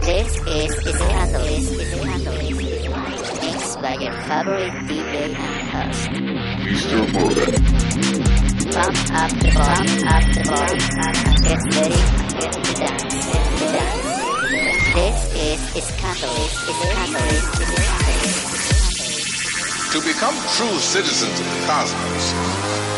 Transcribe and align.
This 0.00 0.32
is 0.46 0.72
Scandalous, 0.80 1.70
mixed 3.42 3.76
by 3.82 3.94
your 4.00 4.12
favorite 4.24 4.72
DJ 4.88 5.36
and 5.36 5.68
host. 5.68 6.08
Mr. 6.64 7.04
Moda. 7.12 7.44
Pump 8.72 8.96
up 9.12 9.30
the 9.40 9.50
volume, 9.52 10.08
up 10.08 10.24
the 10.32 10.42
volume, 10.48 10.88
and 11.04 11.16
get 11.44 11.60
ready, 11.76 12.00
get 12.40 12.50
to 12.52 12.62
dance, 12.80 13.12
get 13.28 13.44
to 13.58 13.64
dance. 13.76 14.08
This 14.96 15.18
is 15.36 15.84
Scandalous, 15.84 16.52
Scandalous, 16.64 17.46
To 19.92 19.98
become 20.00 20.36
true 20.56 20.78
citizens 20.78 21.36
of 21.38 21.46
the 21.46 21.60
cosmos, 21.66 22.32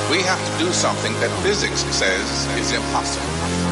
we 0.09 0.23
have 0.23 0.39
to 0.39 0.53
do 0.65 0.73
something 0.73 1.13
that 1.15 1.31
physics 1.43 1.83
says 1.95 2.47
is 2.59 2.71
impossible. 2.73 3.72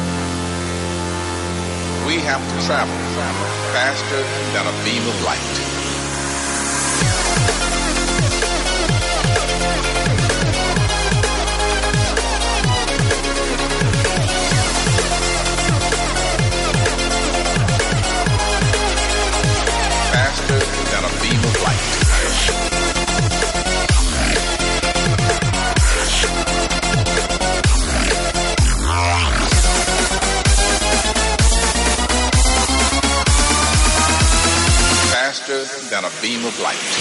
We 2.05 2.17
have 2.21 2.41
to 2.41 2.65
travel 2.65 2.95
faster 3.73 4.21
than 4.53 4.65
a 4.65 4.83
beam 4.83 5.07
of 5.07 5.23
light. 5.23 5.80
Of 36.45 36.59
light. 36.59 37.00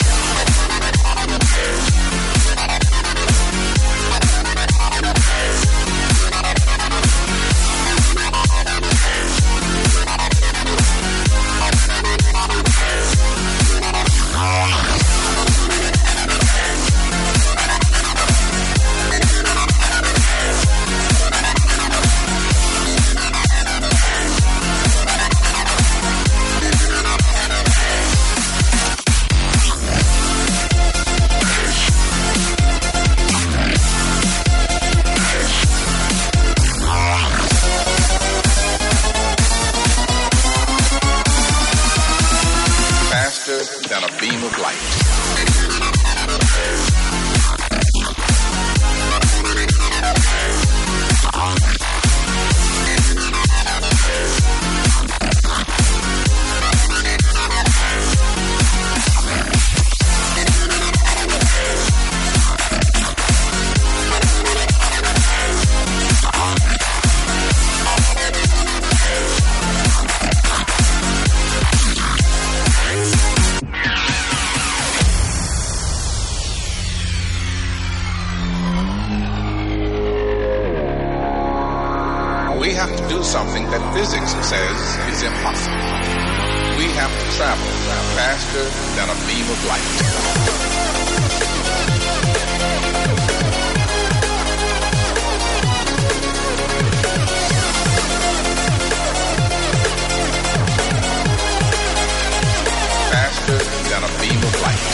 Physics 84.01 84.33
says 84.49 84.81
is 85.13 85.23
impossible. 85.23 85.77
We 86.79 86.87
have 86.97 87.13
to 87.21 87.27
travel 87.37 87.67
faster 88.17 88.65
than 88.97 89.11
a 89.11 89.17
beam 89.29 89.45
of 89.45 89.61
light. 89.69 89.89
Faster 103.13 103.59
than 103.91 104.03
a 104.03 104.09
beam 104.23 104.41
of 104.49 104.55
light. 104.63 104.85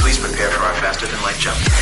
Please 0.00 0.18
prepare 0.18 0.50
for 0.50 0.64
our 0.64 0.74
faster 0.74 1.06
than 1.06 1.22
light 1.22 1.38
jump. 1.38 1.73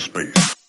Space. 0.00 0.59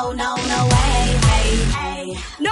no, 0.00 0.12
no, 0.12 0.34
no 0.36 0.64
way. 0.64 1.18
Hey, 1.28 2.14
hey. 2.14 2.18
No. 2.38 2.49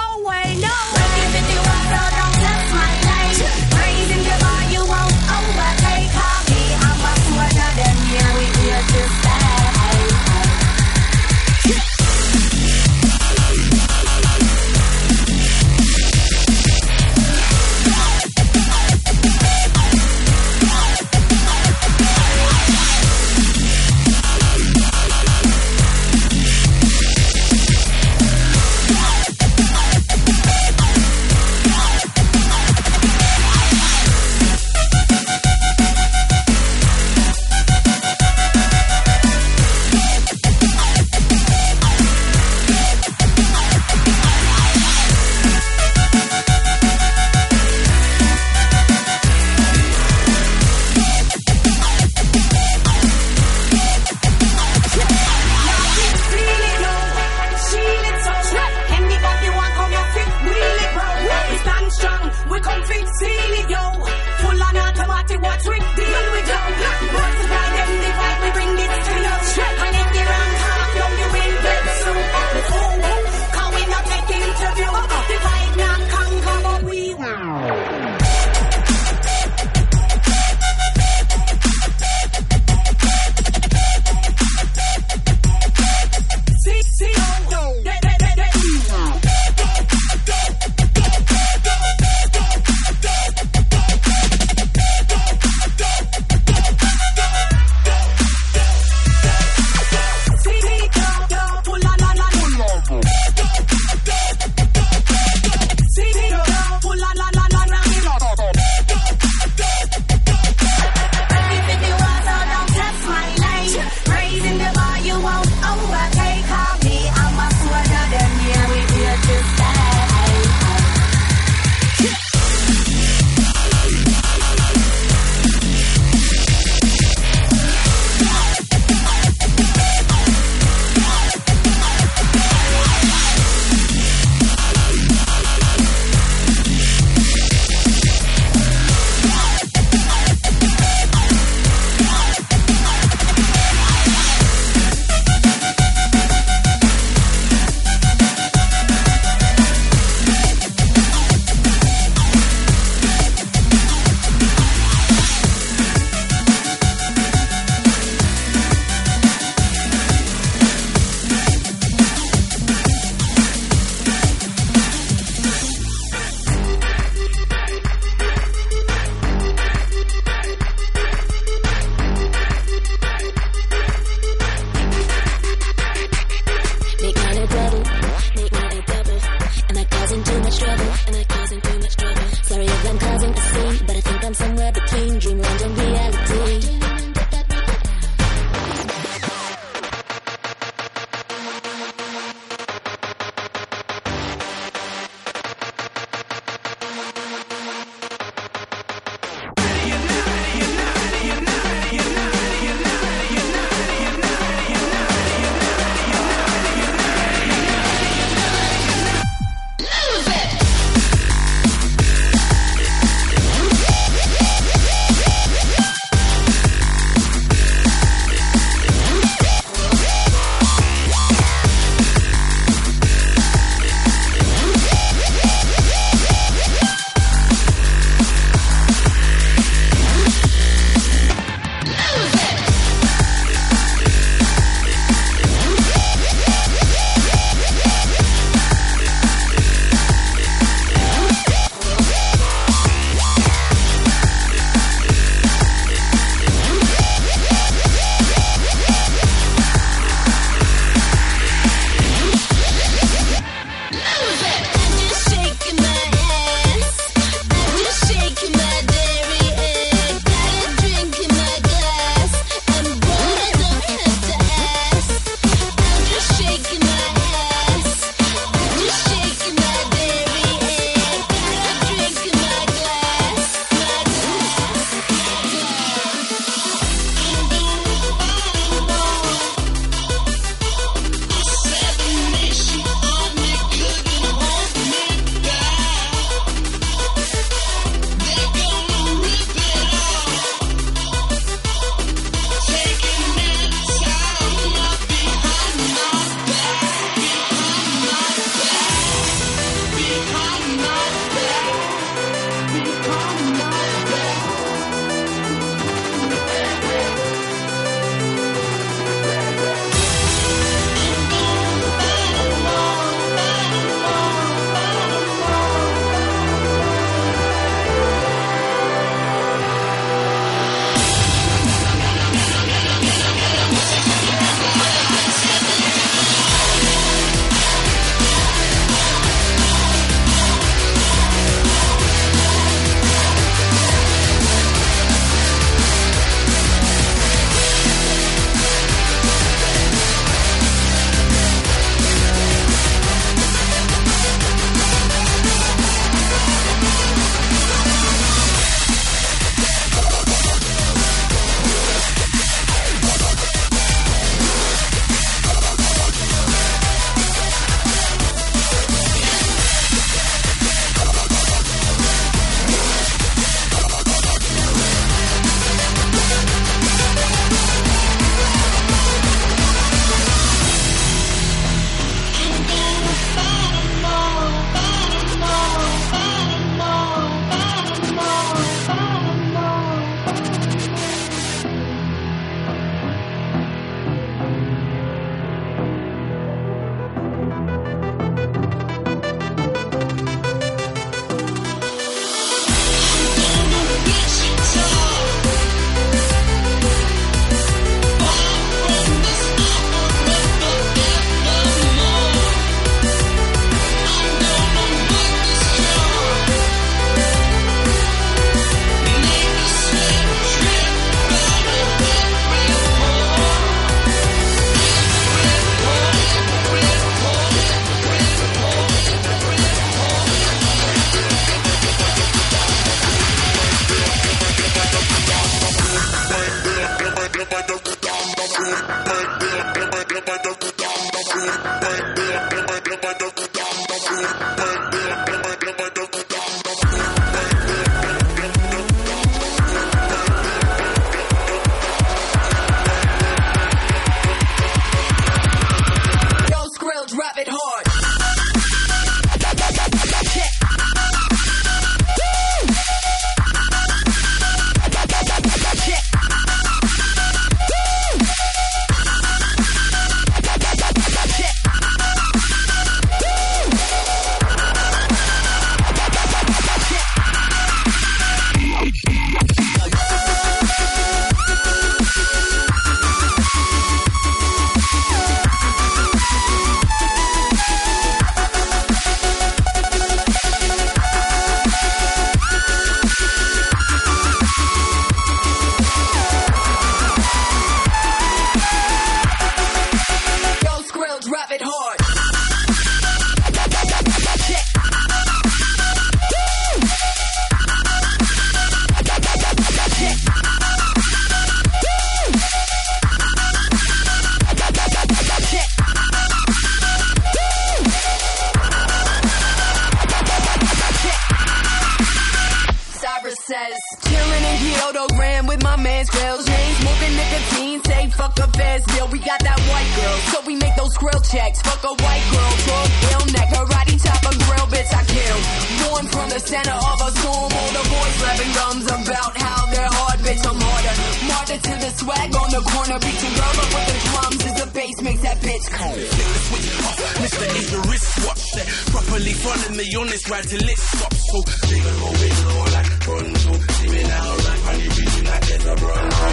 This 540.19 540.31
ride 540.31 540.47
till 540.47 540.69
it 540.69 540.77
stops. 540.77 541.19
So 541.31 541.39
jiggle 541.67 541.97
moving 541.99 542.37
low 542.47 542.63
like 542.75 542.89
pronto. 542.99 543.51
See 543.79 543.89
me 543.89 544.01
now 544.03 544.29
like 544.35 544.63
on 544.69 544.75
the 544.79 544.89
beat 544.95 545.15
like 545.29 545.45
there's 545.47 545.65
a 545.65 545.75
bronco. 545.79 546.27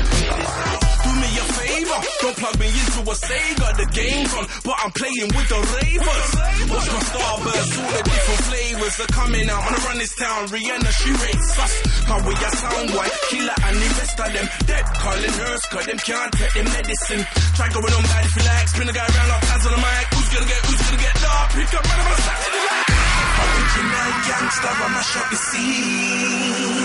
Do 1.07 1.11
me 1.23 1.29
a 1.37 1.45
favor, 1.55 2.01
don't 2.21 2.37
plug 2.37 2.57
me 2.59 2.67
into 2.67 3.01
a 3.07 3.15
Sega. 3.15 3.69
The 3.77 3.87
game's 3.95 4.33
on, 4.35 4.47
but 4.65 4.77
I'm 4.83 4.93
playing 4.93 5.31
with 5.31 5.49
the 5.49 5.61
ravers. 5.61 6.29
Watch 6.67 6.89
my 6.91 7.03
starburst, 7.07 7.73
all 7.79 7.93
the 7.95 8.03
different 8.03 8.43
flavors 8.51 8.97
are 9.01 9.13
coming 9.13 9.47
out. 9.51 9.63
Wanna 9.63 9.81
run 9.87 9.99
this 9.99 10.15
town, 10.17 10.41
Rihanna, 10.51 10.91
she 10.91 11.11
rates 11.11 11.59
us. 11.59 11.73
How 12.11 12.19
we 12.27 12.33
a 12.35 12.51
sound 12.59 12.91
white, 12.91 13.17
killer 13.31 13.59
and 13.67 13.77
the 13.77 13.89
rest 14.03 14.19
of 14.19 14.31
them 14.35 14.47
dead. 14.67 14.85
Calling 14.99 15.37
hers, 15.37 15.63
cause 15.71 15.87
them 15.87 15.99
can't 15.99 16.33
take 16.35 16.53
their 16.55 16.65
medicine. 16.65 17.23
Try 17.55 17.69
going 17.71 17.93
on 17.93 18.03
bad 18.03 18.25
if 18.25 18.35
you 18.35 18.45
like, 18.51 18.69
spin 18.69 18.87
the 18.87 18.95
guy 18.95 19.07
around 19.07 19.29
like 19.31 19.45
hands 19.47 19.67
on 19.67 19.73
the 19.73 19.83
mic. 19.85 20.05
Who's 20.11 20.29
gonna 20.35 20.49
get, 20.51 20.61
who's 20.67 20.83
gonna 20.83 21.03
get 21.03 21.15
dark? 21.23 21.47
Pick 21.55 21.75
up, 21.77 21.85
man, 21.87 21.99
I'm 22.01 22.07
gonna 22.11 22.47
the 22.51 22.63
light. 22.67 23.06
Original 23.47 24.11
gangster, 24.27 24.75
I 24.85 24.89
mash 24.95 25.17
up 25.17 25.27
the 25.31 25.37
scene. 25.37 26.77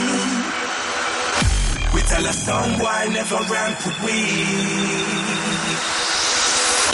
We 1.93 2.01
tell 2.03 2.25
a 2.25 2.33
song 2.33 2.79
why 2.79 3.05
never 3.11 3.39
ramp 3.51 3.77
with 3.85 3.99
we. 4.05 4.19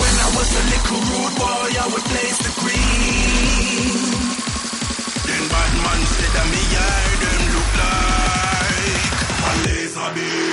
When 0.02 0.16
I 0.26 0.30
was 0.38 0.50
a 0.60 0.64
little 0.74 1.02
rude 1.10 1.36
boy, 1.38 1.70
I 1.84 1.86
would 1.94 2.06
blaze 2.12 2.40
the 2.46 2.52
green. 2.62 3.94
Then 5.28 5.44
bad 5.54 5.72
man 5.84 6.02
said 6.16 6.32
that 6.36 6.48
me 6.54 6.64
eye 6.90 7.16
them 7.24 7.42
look 7.54 7.72
like 7.84 9.18
a 9.48 9.54
laser 9.66 10.10
beam. 10.16 10.47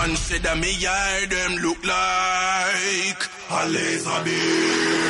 Man 0.00 0.16
said 0.16 0.42
that 0.42 0.56
me 0.58 0.72
eye 0.86 1.26
them 1.28 1.52
look 1.62 1.80
like 1.84 3.20
a 3.50 3.68
laser 3.68 4.24
beam. 4.24 5.08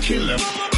Killer. 0.00 0.71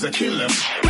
is 0.00 0.04
a 0.04 0.10
killer. 0.10 0.89